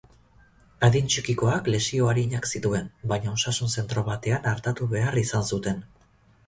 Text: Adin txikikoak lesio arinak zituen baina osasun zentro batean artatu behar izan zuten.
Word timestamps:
Adin 0.87 1.11
txikikoak 1.15 1.69
lesio 1.75 2.09
arinak 2.13 2.49
zituen 2.55 2.89
baina 3.13 3.35
osasun 3.37 3.73
zentro 3.81 4.07
batean 4.13 4.53
artatu 4.55 4.91
behar 4.97 5.25
izan 5.29 5.49
zuten. 5.55 5.89